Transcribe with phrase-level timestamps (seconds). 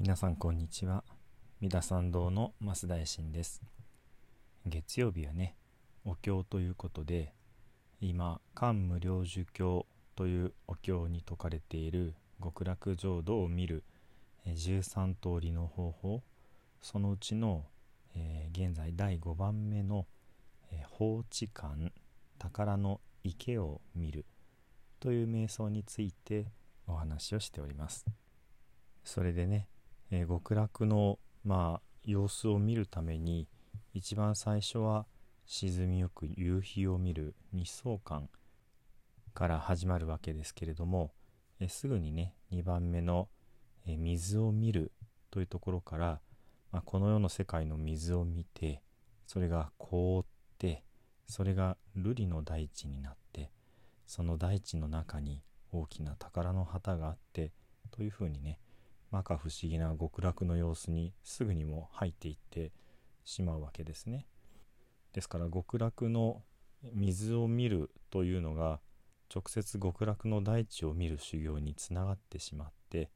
[0.00, 1.02] 皆さんこんにちは。
[1.60, 3.64] 三田参道の増田衛進です。
[4.64, 5.56] 月曜日はね
[6.04, 7.34] お経ということで
[8.00, 13.82] 今漢無量寿経というお経に説かれている極楽浄土を見る
[14.46, 16.22] 13通りの方法
[16.80, 17.64] そのうちの、
[18.14, 20.06] えー、現在第5番目の、
[20.70, 21.90] えー、放置感
[22.38, 24.26] 宝の池を見る
[25.00, 26.46] という瞑想について
[26.86, 28.06] お話をしております。
[29.02, 29.66] それでね
[30.10, 33.48] えー、極楽の、まあ、様子を見るために
[33.94, 35.06] 一番最初は
[35.46, 38.28] 沈みゆく夕日を見る日相観
[39.34, 41.12] から始まるわけですけれども、
[41.60, 43.28] えー、すぐにね2番目の、
[43.86, 44.92] えー、水を見る
[45.30, 46.20] というところから、
[46.72, 48.82] まあ、この世の世界の水を見て
[49.26, 50.24] それが凍っ
[50.58, 50.82] て
[51.26, 53.50] それが瑠璃の大地になって
[54.06, 57.52] その大地の中に大きな宝の旗があって
[57.90, 58.58] というふうにね
[59.10, 62.72] 摩訶不思議な極楽の様子にすぐにも入っていって
[63.24, 64.26] しまうわけですね。
[65.12, 66.42] ですから極楽の
[66.94, 68.80] 水を見るというのが
[69.34, 73.10] 直接極楽の大地を見る修行につながってしまって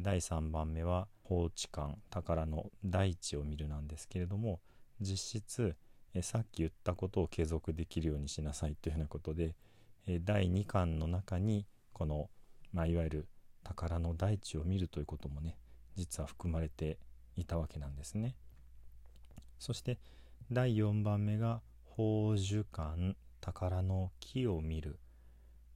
[0.00, 4.60] 第3番目は法地観宝の大地を見るなんですけれども
[5.00, 5.76] 実質
[6.22, 9.54] さっき言ったことを継続できるようにしなさいというようなことで
[10.24, 12.28] 第2巻の中にこの、
[12.72, 13.28] まあ、いわゆる
[13.72, 15.56] 宝の大地を見るということもね
[15.96, 16.98] 実は含まれて
[17.36, 18.36] いたわけなんですね。
[19.58, 19.98] そして
[20.50, 24.98] 第4番目が宝珠館宝の木を見る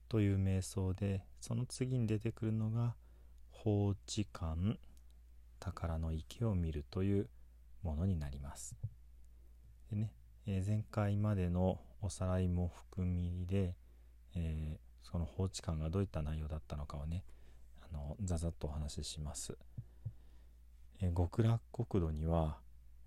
[0.09, 2.95] という瞑想でその次に出てくるのが
[3.51, 4.79] 放置館
[5.59, 7.29] 宝の池を見るという
[7.83, 8.75] ものになります。
[9.89, 10.11] でね、
[10.45, 13.75] えー、前回までのおさらいも含みで、
[14.35, 17.23] えー、その放置館がどういった内容だったのかをね
[18.27, 19.57] ざざっとお話しします。
[21.01, 22.59] え極楽国土には、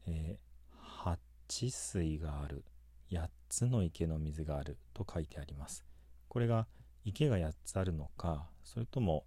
[0.07, 1.17] えー、
[1.57, 2.65] 8水がある
[3.11, 5.85] 8つの池の水があると書いてあります。
[6.29, 6.67] これが
[7.05, 9.25] 池が8つあるのかそれとも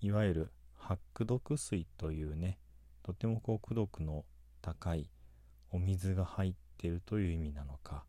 [0.00, 2.58] いわゆる八苦毒水というね
[3.02, 4.24] とてもこう苦毒の
[4.60, 5.08] 高い
[5.70, 8.04] お水が入っているという意味なのか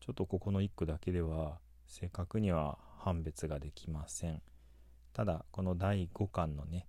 [0.00, 4.42] ちょっとここの一句だけでは正確には判別ができません。
[5.14, 6.88] ただこの第5巻のね、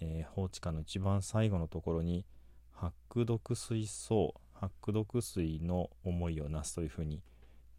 [0.00, 2.24] えー、法地下の一番最後のところに
[2.72, 7.20] 八苦毒水槽八苦毒水の思いをなすというふうに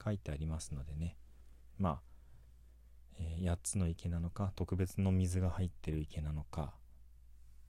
[0.04, 1.16] 書いてありますのでね。
[1.80, 2.02] まあ、
[3.20, 6.74] えー、8つの池なのか特別の水が入ってる池なのか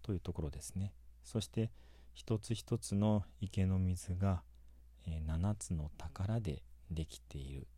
[0.03, 0.93] というところですね。
[1.22, 1.70] そして
[2.12, 4.43] 一つ一つの池の水が、
[5.06, 7.69] えー、7つの宝でできている。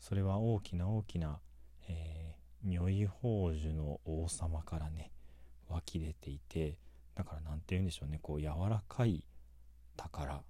[0.00, 1.40] それは大きな大きな、
[1.88, 2.34] え
[2.64, 5.10] 如意宝珠の王様からね
[5.68, 6.76] 湧き出ていて
[7.14, 9.24] だから何て言うんでしょうねこう柔らかい
[9.96, 10.42] 宝。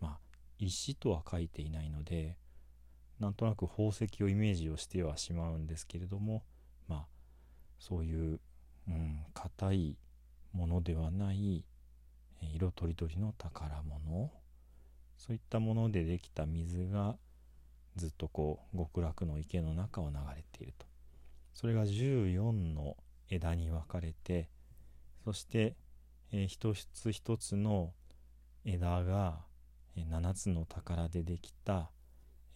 [0.00, 0.18] まあ
[0.58, 2.36] 石とは書いていないので
[3.20, 6.42] なんとなく宝石をイメージをしてはしまうんですけれども
[6.88, 7.06] まあ
[7.78, 8.40] そういう
[9.34, 9.96] 硬、うん、い
[10.52, 11.64] ものではない
[12.54, 14.30] 色とりどりの宝物。
[15.16, 17.16] そういったものでできた水が
[17.96, 20.85] ずっとこう極楽の池の中を流れていると。
[21.56, 22.98] それが14の
[23.30, 24.50] 枝に分かれて
[25.24, 25.74] そして、
[26.30, 27.94] えー、一つ一つの
[28.66, 29.40] 枝が、
[29.96, 31.90] えー、7つの宝でできた、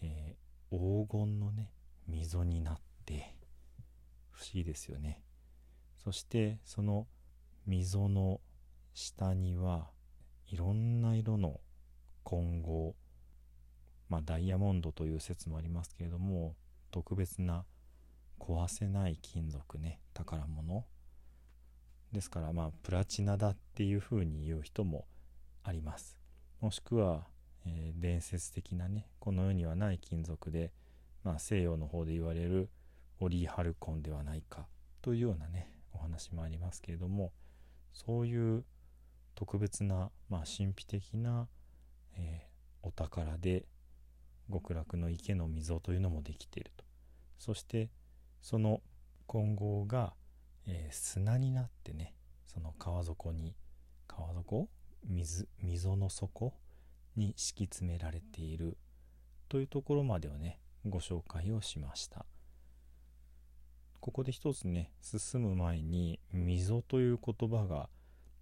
[0.03, 1.73] えー、黄金のね
[2.09, 3.35] 溝になって
[4.33, 5.23] 不思議ですよね。
[6.05, 7.07] そしてその
[7.67, 8.43] 溝の
[8.93, 9.89] 下には
[10.47, 11.61] いろんな色の
[12.23, 12.95] 混合
[14.11, 16.55] まあダイヤモンドという説もありますけれども
[16.91, 17.65] 特別な
[18.41, 20.85] 壊せない金属ね宝物。
[22.13, 25.07] ですからまあプラチナだっていうふうに言う人も
[25.63, 26.17] あります。
[26.61, 27.27] もしくは、
[27.67, 30.73] えー、伝説的なねこの世にはない金属で、
[31.23, 32.69] まあ、西洋の方で言われる
[33.21, 34.67] オリーハルコンではないか
[35.03, 37.33] というようなねお話もありますけれども
[37.93, 38.65] そういう
[39.35, 41.49] 特別な、まあ、神秘的な、
[42.17, 43.65] えー、お宝で
[44.53, 46.85] 極楽の池の溝というのもできていると。
[47.39, 47.89] そして
[48.43, 48.81] その
[49.27, 50.15] 混合が、
[50.67, 52.15] えー、砂になってね
[52.47, 53.55] その川底に
[54.09, 54.69] 川底？
[55.09, 56.55] 水溝の底？
[57.17, 58.77] に敷き詰められている。
[59.49, 62.25] というところまでをねご紹介をしました。
[64.01, 67.89] ここで一つね進む前に溝という言葉が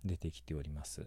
[0.04, 1.06] 出てきております。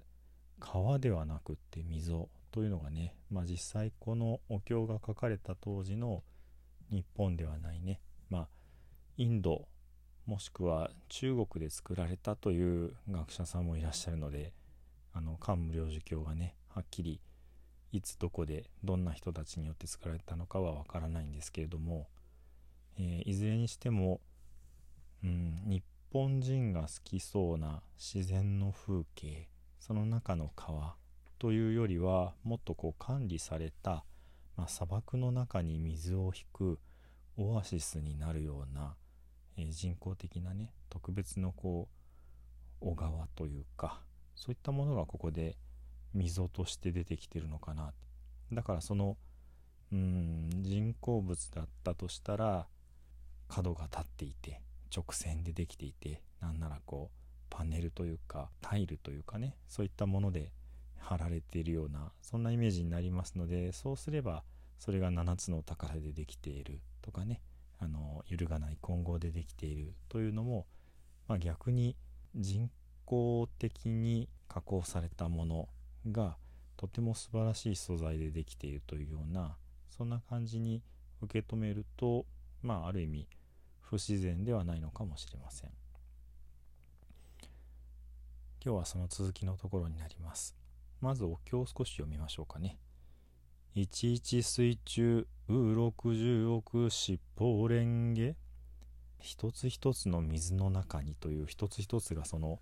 [0.60, 6.24] 川ではなくって溝というのがね、まあ、実際このお経が書かれた当時の
[6.90, 8.02] 日本ではないね
[9.22, 9.68] インド
[10.26, 14.52] もしくは中国で作られたという学者さんもいらっしゃるので
[15.14, 17.22] あの漢無量寿経がねはっきり
[17.92, 22.08] いつどこでどんな人たちによって作られたのかはわからないんですけれども、
[22.98, 24.22] えー、いずれにしても、
[25.24, 30.96] うん、日本人が好きそうな自然の風景その中の川
[31.38, 34.04] というよりはもっとこう管理された、
[34.58, 36.80] まあ、砂漠の中に水を引く
[37.38, 38.96] オアシスになるような、
[39.68, 41.88] え、人工的なね特別のこ
[42.82, 44.02] う小川というか
[44.36, 45.58] そういったものがここで
[46.14, 47.94] 溝として出てきてるのかな。
[48.52, 49.18] だからその
[49.92, 52.68] うん人工物だったとしたら
[53.48, 54.62] 角が立っていて
[54.96, 57.18] 直線でできていてなんならこう
[57.50, 60.52] パネルというかタイルというかねそういったもので
[60.98, 64.44] 貼られているようなそんなイメージになりますのでそうすれば
[64.80, 67.42] それが7つの宝でできているとかね
[67.82, 70.68] あの揺るがない混合でできているというのも、
[71.28, 71.96] まあ、逆に
[72.36, 72.70] 人
[73.06, 75.68] 工的に加工されたもの
[76.10, 76.38] が
[76.78, 79.56] とても素晴らしい素材でできているというような
[79.90, 80.82] そんな感じに
[81.22, 82.26] 受け止めると
[82.62, 83.28] まあある意味
[83.82, 85.72] 不自然ではないのかもしれません。
[88.64, 90.56] 今日はその続きのところになります。
[91.02, 92.78] まずお経を少し読みましょうかね。
[93.74, 98.36] 一一水中う六十億七宝蓮華
[99.20, 102.60] 一つ一つの水の中にという一つ一つがその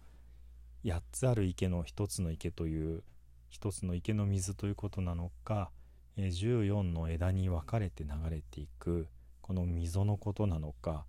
[0.85, 3.01] 8つある池の一つの池という
[3.49, 5.71] 一つの池の水ということなのか
[6.17, 9.07] 14の枝に分かれて流れていく
[9.41, 11.05] この溝のことなのか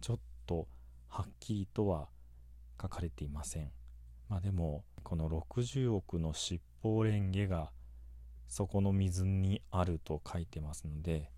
[0.00, 0.66] ちょっと
[1.08, 2.08] はっきりとは
[2.80, 3.70] 書かれていません。
[4.30, 7.70] まあでもこの60億の七宝蓮華が
[8.52, 11.30] そこの水にあると書いてますので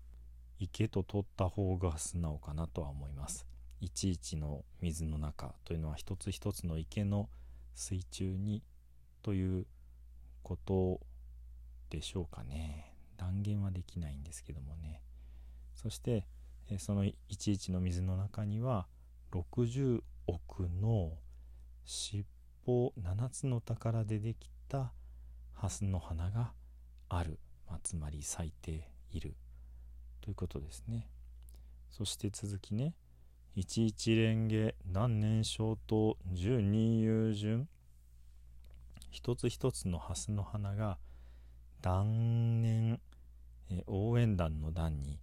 [0.59, 3.47] 池と取った方が素直かなとは思います。
[3.79, 7.29] いちいちの水の中というのは一つ一つの池の
[7.73, 8.63] 水中に
[9.21, 9.65] という
[10.43, 10.99] こと
[11.89, 15.01] でしょうかね断言はできないんですけどもね
[15.73, 16.27] そして
[16.79, 18.87] その11の水の中には
[19.31, 21.13] 60億の
[21.85, 22.25] 尻
[22.67, 24.91] 尾7つの宝でできた
[25.53, 26.51] ハスの花が
[27.09, 29.35] ある、まあ、つまり咲いている。
[30.21, 31.07] ということですね。
[31.91, 32.95] そして続きね。
[33.55, 37.69] 一一蓮華何年小と十二遊順。
[39.11, 40.97] 一つ一つのハスの花が
[41.81, 42.99] 断念、
[43.69, 45.19] え応援団の段に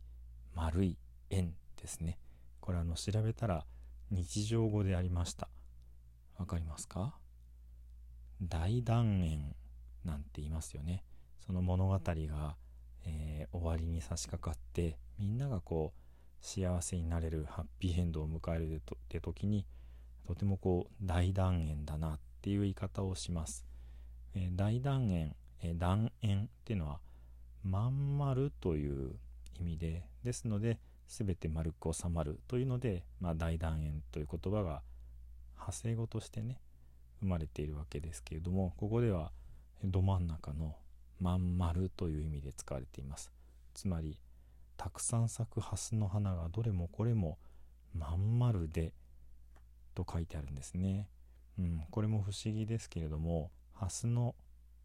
[0.55, 0.96] 丸い
[1.31, 2.19] 円ですね。
[2.61, 3.67] これあの調べたら
[4.11, 5.49] 日常語でありました。
[6.38, 7.19] わかりますか？
[8.40, 9.55] 大断円
[10.05, 11.05] なんて言いますよね。
[11.47, 12.56] その物語が、
[13.05, 16.03] えー、終わりに差し掛かってみんながこう
[16.44, 19.65] 幸せになれるハッピーエンドを迎えるって時に
[20.27, 23.65] とてもこう大断円だなっていう言い方をします。
[24.35, 27.00] えー、大断円、えー、断円っていうのは
[27.65, 29.15] まん丸という
[29.61, 30.79] 意味でですので
[31.09, 34.83] 全て丸く収まるというので、まあ、大断円という言葉が
[35.55, 36.59] 派生語としてね
[37.21, 39.31] 生まれているわけですけれどもここでは
[39.85, 40.75] ど真ん中の
[41.23, 43.33] まん丸という意味で使われています。
[43.75, 44.19] つまり
[44.77, 47.39] たくさん咲くハスの花がどれもこれも
[47.95, 48.93] まん丸で
[49.95, 51.09] と書いてあるんですね、
[51.59, 54.35] うん、これも不思議ですけれどもハスの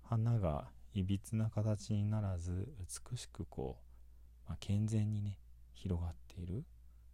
[0.03, 2.67] 花がいびつな形にならず
[3.11, 5.37] 美しくこう、まあ、健全にね
[5.73, 6.65] 広がっている。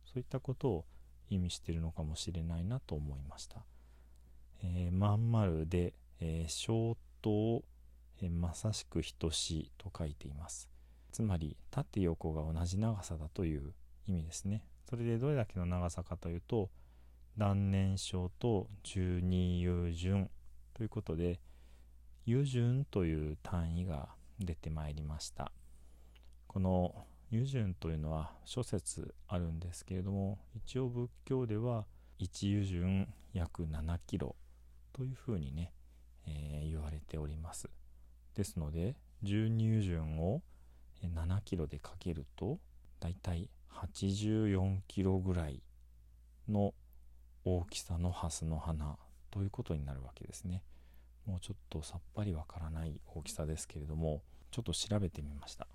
[0.05, 0.85] そういったことを
[1.29, 3.65] 意味してるのかもしれないなと思いました。
[4.63, 7.63] えー、まん丸で、えー、小等、えー、
[8.29, 10.69] まさしく等しいと書いています。
[11.11, 13.73] つまり縦横が同じ長さだという
[14.07, 14.65] 意味ですね。
[14.89, 16.69] それでどれだけの長さかというと
[17.37, 20.29] 断年小と十二遊順
[20.73, 21.39] ということで、
[22.25, 25.51] 油順という単位が出てまいりました
[26.47, 31.85] この油順というのは諸説あるんですけれども一応仏教では
[32.19, 34.35] 1油順約7キロ
[34.93, 35.73] というふうにね、
[36.25, 37.69] えー、言われております
[38.35, 40.41] ですので12油順を
[41.03, 42.59] 7キロでかけると
[42.99, 45.61] だいたい84キロぐらい
[46.47, 46.73] の
[47.45, 48.97] 大きさのハスの花
[49.31, 50.63] ということになるわけですね。
[51.25, 54.21] もうちょっとさっぱりわからない大きさですけれども
[54.51, 55.67] ちょっと調べてみました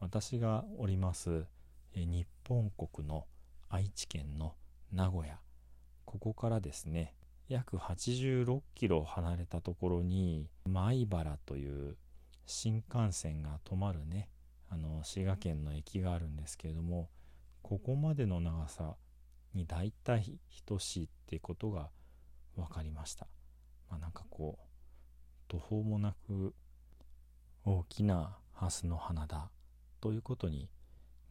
[0.00, 1.46] 私がおります
[1.94, 3.26] 日本国の
[3.68, 4.54] 愛知県の
[4.92, 5.38] 名古屋
[6.04, 7.14] ここからですね
[7.48, 11.96] 約86キロ離れたところに米原という
[12.46, 14.28] 新幹線が止まるね
[14.70, 17.10] あの滋賀県の駅があるんですけれども
[17.62, 18.96] ここまでの長さ
[19.54, 21.90] に大体等しいってことが
[22.56, 23.26] 分かりました。
[23.88, 24.64] まあ、なんかこう
[25.48, 26.54] 途方もなく
[27.64, 29.50] 大きなハスの花だ
[30.00, 30.68] ということに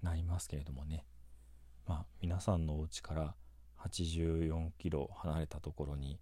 [0.02, 1.06] なりますけれどもね
[1.88, 3.36] まあ皆さんのお家から
[3.88, 6.20] 84キロ離れたところに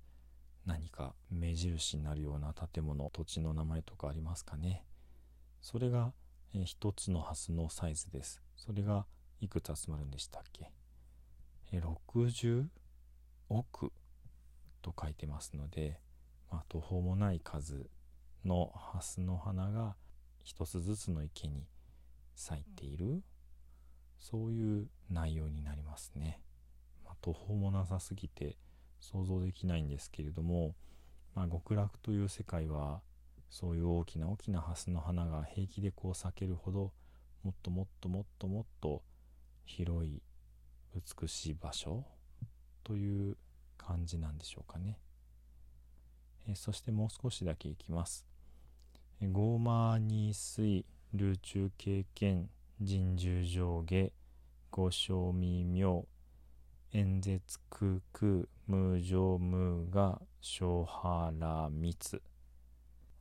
[0.66, 4.86] 何か目印になるような建物土地の名前とかありますかね？
[5.62, 6.14] それが
[6.54, 8.42] 一つのハスのサイズです。
[8.56, 9.06] それが
[9.40, 10.72] いくつ集まるんでしたっけ
[11.72, 12.68] ？60
[13.50, 13.92] 億
[14.82, 16.00] と書いてますので、
[16.52, 17.90] まあ、途方もない数
[18.44, 19.96] のハスの花が
[20.44, 21.68] 一つずつの池に
[22.36, 23.24] 咲いている
[24.20, 26.42] そういう内容になりますね。
[27.22, 28.58] 途方もなさすぎて
[29.00, 30.76] 想像できないんですけれども、
[31.36, 33.02] まあ、極楽という世界は
[33.50, 36.92] そういう大きな大きなハスの花が平気でこう咲けるほど
[37.44, 39.02] もっともっともっともっと
[39.66, 40.22] 広い
[41.20, 42.04] 美しい場所
[42.84, 43.38] という
[43.78, 44.98] 感じなんでしょうかね。
[46.48, 48.26] えそしてもう少しだけいきます。
[49.22, 52.50] ゴーマーニー水流中経験
[52.80, 54.12] 人獣上下
[54.72, 56.06] 五正未妙
[56.94, 62.22] 演説空空無常無我小原密。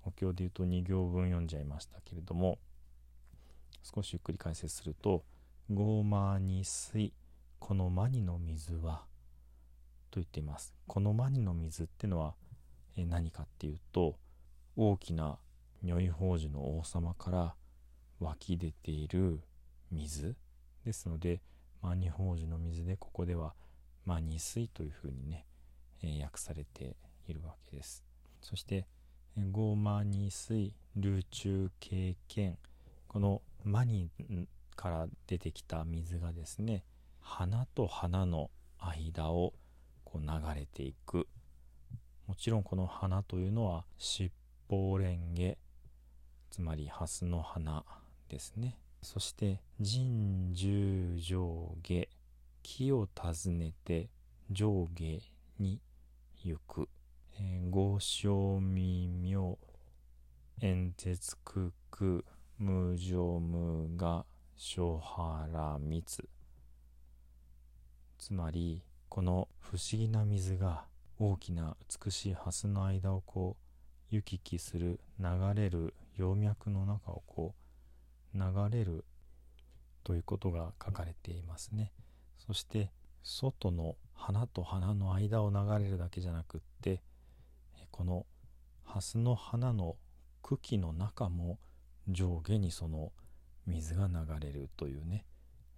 [0.02, 2.58] お経で言うと2行分読んじゃいましたけれども
[3.84, 5.24] 少しゆっくり解説すると
[5.72, 7.12] 「ゴーマーニ水
[7.60, 9.04] このマニの水は」
[10.10, 10.74] と言っています。
[10.88, 12.34] このマニの水ってのは
[12.96, 14.18] 何かっていうと
[14.74, 15.38] 大きな
[15.84, 17.54] 如意宝珠の王様から
[18.18, 19.40] 湧き出ている
[19.92, 20.34] 水
[20.84, 21.40] ですので
[21.82, 23.54] マニ宝珠の水でここでは
[24.04, 25.46] マニ水というふうにね、
[26.02, 26.96] えー、訳されて
[27.26, 28.04] いるわけです。
[28.40, 28.86] そして
[29.50, 32.58] ゴーマニ水流中経験。
[33.08, 34.08] このマニ
[34.76, 36.84] から出てきた水がですね
[37.20, 39.52] 花と花の間を
[40.04, 41.26] こう流れていく。
[42.26, 44.30] もちろんこの花というのは七
[44.68, 45.56] 宝蓮華
[46.50, 47.84] つまり蓮の花
[48.28, 48.78] ですね。
[49.02, 52.08] そして人獣上下
[52.62, 54.08] 木を訪ねて
[54.50, 55.22] 上下
[55.58, 55.80] に
[56.44, 56.88] 行く、
[57.38, 59.58] えー、合唱未妙
[60.60, 62.22] 演説空空
[62.58, 64.26] 無常無我
[64.56, 66.28] 小原密。
[68.18, 70.84] つまりこの不思議な水が
[71.18, 73.56] 大きな美しい蓮の間をこ
[74.12, 77.59] う行き来する流れる葉脈の中をこう
[78.34, 79.04] 流れる
[80.04, 81.92] ということが書かれていますね。
[82.38, 82.90] そして
[83.22, 87.02] 外の花と花の間を流れるだけじゃなくって
[87.90, 88.26] この
[88.84, 89.96] 蓮の花の
[90.42, 91.58] 茎の中も
[92.08, 93.12] 上下にその
[93.66, 95.24] 水が流れるというね。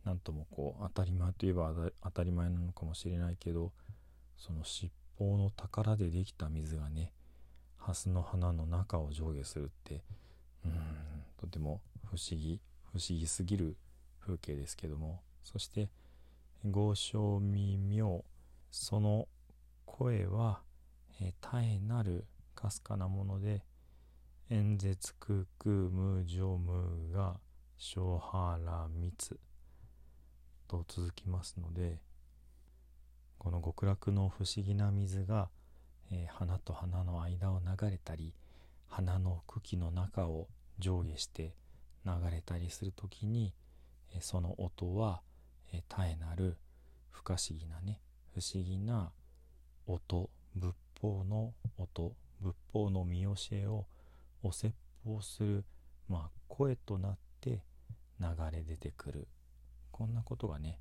[0.04, 3.70] なんともこう当たり前といえば当たり前なのかもしれないけど
[4.36, 7.12] その尻尾の宝でできた水がね
[7.78, 10.02] 蓮の花の中を上下するって
[10.64, 10.72] うん
[11.40, 11.80] とても
[12.12, 12.60] 不思議
[12.92, 13.76] 不思議すぎる
[14.20, 15.88] 風景ですけどもそして
[16.64, 18.24] 「豪商未妙」
[18.70, 19.28] その
[19.84, 20.62] 声は、
[21.20, 23.62] え絶えなるかすかなもので
[24.48, 27.38] 演説空空無常無が
[27.76, 29.38] 小原密
[30.68, 32.00] と続きますので
[33.38, 35.50] この極楽の不思議な水が
[36.12, 38.34] えー、花と花の間を流れたり
[38.86, 40.46] 花の茎の中を
[40.78, 41.54] 上下して
[42.04, 43.54] 流れたりする時に、
[44.20, 45.22] その音は、
[45.72, 46.58] 絶えなる
[47.10, 48.00] 不可思議なね
[48.34, 49.10] 不思議な
[49.86, 53.86] 音仏法の音仏法の見教えを
[54.42, 55.64] お説法する、
[56.08, 57.62] まあ、声となって
[58.20, 59.28] 流れ出てくる
[59.90, 60.78] こんなことがね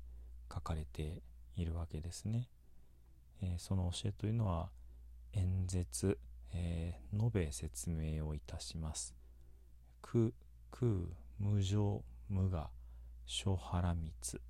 [0.52, 1.22] 書かれて
[1.56, 2.48] いるわけですね。
[3.42, 4.70] えー、その教えというのは
[5.32, 6.18] 演説、
[6.52, 9.14] えー、述べ説明をいたします。
[10.02, 10.32] 空、
[10.72, 10.90] 空、
[11.38, 12.70] 無常、無我、
[13.26, 14.40] 小原密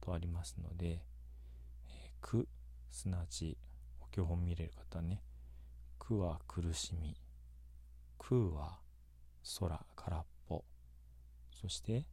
[0.00, 2.48] とありますので、えー、苦、
[2.90, 3.58] すなわち、
[4.00, 5.22] お経本見れる方はね、
[5.98, 7.16] 苦は苦しみ、
[8.18, 8.78] 空は
[9.58, 10.64] 空、空っぽ、
[11.50, 12.06] そして、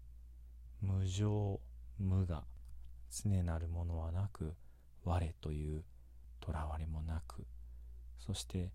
[0.81, 1.59] 無常、
[1.99, 2.43] 無我、
[3.09, 4.55] 常なるものはなく、
[5.05, 5.83] 我という
[6.41, 7.45] とらわれもなく、
[8.17, 8.71] そして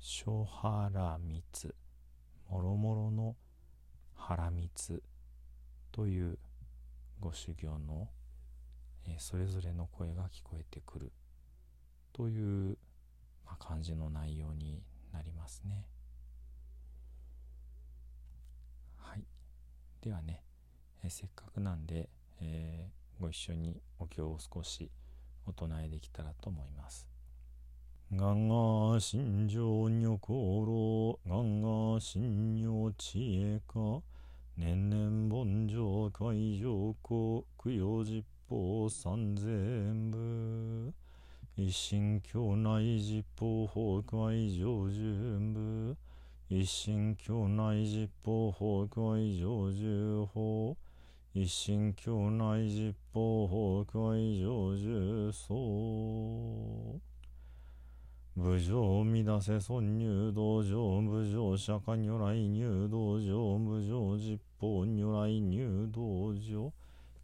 [0.00, 1.74] 小原蜜
[2.48, 3.36] もろもろの
[4.18, 5.02] 原光
[5.92, 6.38] という
[7.20, 8.08] ご修行の、
[9.06, 11.12] えそれぞれの声が聞こえてくる
[12.12, 12.76] という、
[13.46, 14.82] まあ、感じの内容に
[15.12, 15.86] なりますね。
[18.98, 19.24] はい。
[20.02, 20.42] ではね、
[21.02, 22.08] えせっかくなんで、
[22.40, 24.90] えー、ご一緒にお経を少し
[25.46, 27.08] お唱えできたらと思います。
[29.00, 29.88] 心情
[32.00, 32.47] 心
[32.98, 34.02] 知恵か？
[34.60, 40.92] 年々盆上海上公供養実法三千部
[41.54, 45.96] 一心教内実法法会上準部
[46.48, 50.76] 一心教内実法法会上十法
[51.32, 57.00] 一心教内実法法会上十僧
[58.40, 66.72] 武将乱せ損入道場武将釈迦如来入道場武将実法如来入道場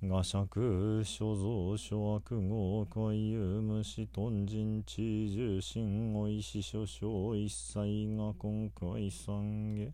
[0.02, 9.92] 画釈所蔵所悪号海遊無視頓人知重心おいし所掌一切が今回三下。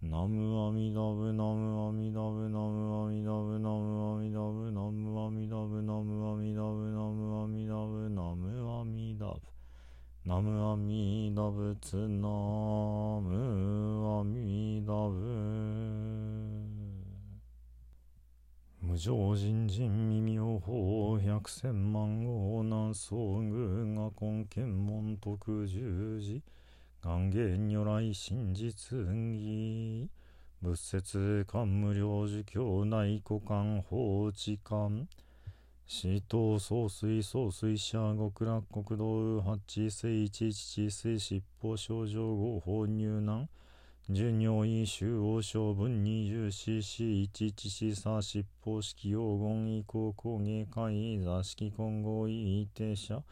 [0.00, 9.57] ナムアミダブナムアミダブナムアミダブナムアミダブナムアミダブナムアミダブナムアミダブナムアミダブ
[10.28, 12.28] ナムアミダ仏ナ
[13.18, 14.92] ムアミダ
[18.82, 26.42] 無常人人耳を法百千万を南宋宮が根検門徳十字
[27.02, 30.10] 願言如来真実義。
[30.60, 35.08] 仏説官無量寿教内古官法治官
[35.90, 43.48] 死闘総水総水車極楽国道八水一一水疾法症状号法入難
[44.06, 53.22] 純尿医周王将分二十四四一一四三疾法式黄金以降工芸会座敷混合異定者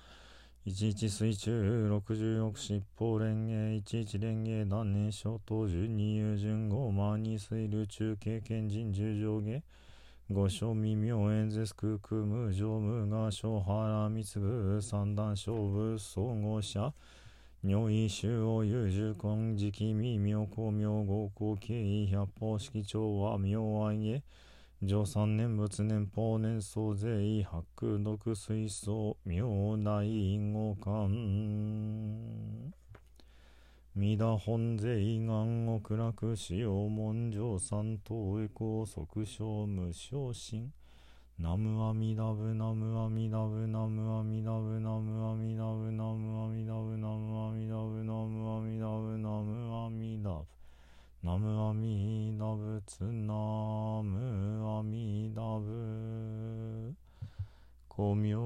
[0.64, 1.52] 一一水中
[1.90, 9.62] 六十六疾法連芸一一連芸断念症等準二遊順号万二水流中経験人十上芸
[10.28, 16.92] 御所未明演説空空無常無我小原密部三段勝負総合者。
[17.62, 24.22] 尿意周を有十根時期未明光明合光経意百方式調和明愛へ。
[24.82, 32.72] 上三念仏年法年総税白空毒水槽明大因果観
[33.98, 40.70] 皆本税願を暗くしよう文上三等へ高速小無昇進。
[41.38, 50.44] ナムアミダブナムアミダブナムアミダブナムアミダブナムアミダブナムアミダブナムアミダブナムアミダブ
[51.22, 53.32] ナムアミダブツナ
[54.04, 56.85] ムアミダブ。
[57.96, 58.38] 光明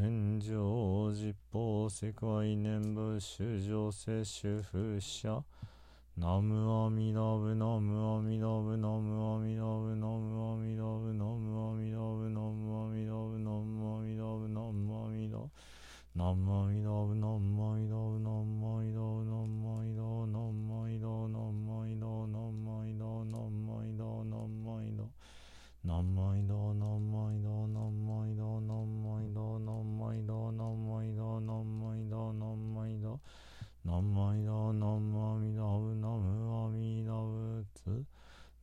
[0.00, 5.42] 炎上実法世界念仏修上世修風者。
[6.16, 15.50] ナムアミダブナムアミダブナムアミダブナムアミダブナムアミダブナムアミダブナムアミダブナムアミダブナムアミダブ
[16.14, 19.24] ナムアミダブナムアミダブナムアミダブ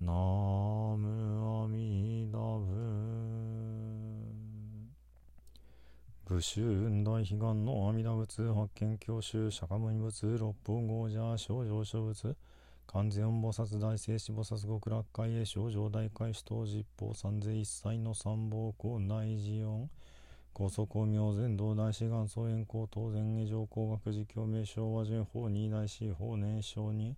[0.02, 2.70] ナムアミダ仏
[6.26, 12.38] 武州雲大悲願の阿弥陀仏発見教習釈迦牟尼仏六方豪者少女諸仏
[12.94, 19.90] 完全音菩薩大聖子菩薩極楽会へ少女大会主当実法三世一切の三宝校内寺音
[20.54, 27.18] 高速公明全道大志願総円高当然下上工学寺教名称和順法二大師法年少に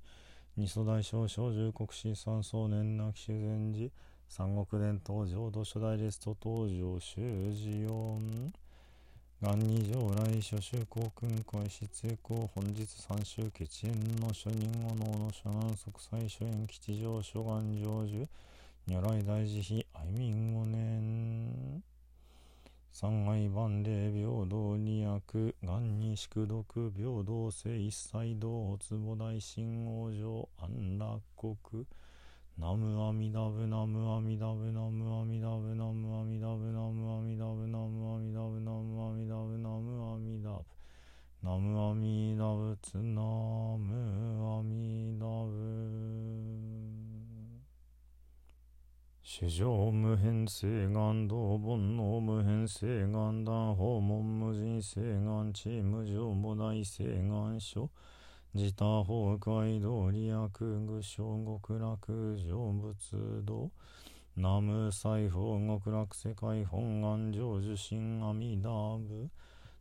[0.58, 3.90] 二祖大将小十国士三宗年なき修善寺。
[4.28, 8.54] 三国伝統浄土初代レスト登場修士音
[9.42, 18.28] 元二条来諸州公君会失成功本日三州決縁の諸人後能の諸南即祭諸縁吉祥諸願成就。
[18.86, 21.91] 如来大慈悲愛民五年。
[22.94, 31.86] 三愛万礼平等二役元二宿毒平等性一切道坪大神王上安楽国。
[32.58, 40.66] ナムアミダブナムアミダブナムアミダブナムアミダブナムアミダブナムアミダブナムアミダブナムアミダブ
[41.42, 43.22] ナムアミダブツナ
[43.80, 46.91] ムアミダブ
[49.34, 57.88] 史上無変性願道煩悩無変性願断訪問無人性願地無常無大性願書。
[58.54, 60.50] 自他崩壊道利悪
[60.86, 61.98] 具小極楽
[62.36, 63.70] 成仏道。
[64.36, 69.30] 南無西方極楽世界本願成就心阿弥陀仏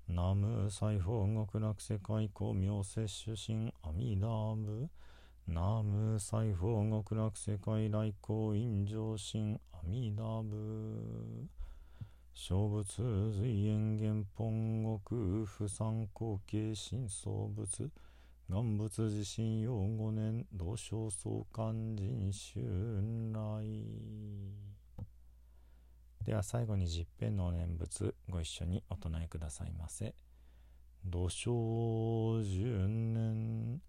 [0.07, 4.89] 南無西方極楽世界光明摂取心阿弥陀仏
[5.47, 11.49] 南無西方極楽世界来光陰上心阿弥陀仏。
[12.35, 12.85] 小仏
[13.33, 17.91] 随縁元本国不参後継新創仏。
[18.49, 25.01] 願仏自身用五年同正創刊人春来。
[26.25, 30.15] では最後に十遍の念仏ご一緒にお唱えくださいませ。
[31.05, 33.81] 土生十年。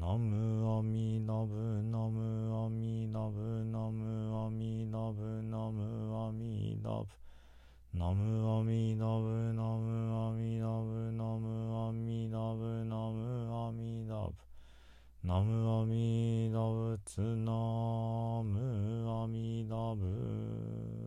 [0.00, 7.06] ナムアミナブナムアミナブナムアミナブナムアミナブ。
[7.92, 14.32] ナムアミナブナムアミナブナムアミナブナムアミナブ。
[15.22, 21.03] ナムアミナブツナムアミナブ。